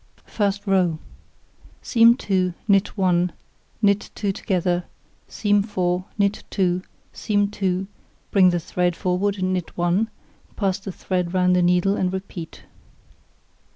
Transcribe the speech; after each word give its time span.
First 0.25 0.65
row: 0.65 0.97
Seam 1.83 2.17
2, 2.17 2.55
knit 2.67 2.97
1, 2.97 3.31
knit 3.83 4.09
2 4.15 4.31
together, 4.31 4.85
seam 5.27 5.61
4, 5.61 6.03
knit 6.17 6.43
2, 6.49 6.81
seam 7.13 7.47
2, 7.51 7.85
bring 8.31 8.49
the 8.49 8.57
thread 8.59 8.95
forward 8.95 9.37
and 9.37 9.53
knit 9.53 9.77
1, 9.77 10.09
pass 10.55 10.79
the 10.79 10.91
thread 10.91 11.35
round 11.35 11.55
the 11.55 11.61
needle, 11.61 11.95
and 11.95 12.11
repeat. 12.11 12.63